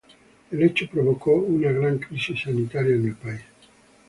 [0.49, 3.41] El hecho provocó una gran crisis sanitaria en el país.